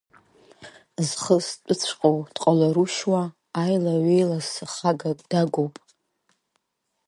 [1.07, 3.23] Зхы зтәыҵәҟьоу дҟаларушь уа,
[3.61, 5.75] аилаҩеилас хагак дагуп.